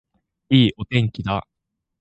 [0.49, 1.47] いいお天気だ